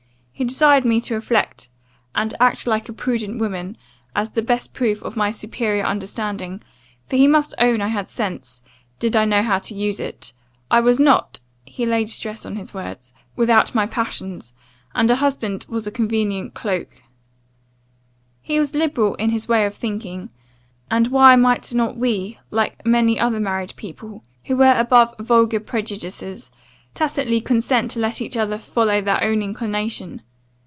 [0.33, 1.69] He desired me to reflect
[2.15, 3.77] 'and act like a prudent woman,
[4.15, 6.63] as the best proof of my superior understanding;
[7.05, 8.63] for he must own I had sense,
[8.97, 10.33] did I know how to use it.
[10.71, 14.55] I was not,' he laid a stress on his words, 'without my passions;
[14.95, 17.03] and a husband was a convenient cloke.
[18.41, 20.31] He was liberal in his way of thinking;
[20.89, 26.49] and why might not we, like many other married people, who were above vulgar prejudices,
[26.95, 30.23] tacitly consent to let each other follow their own inclination?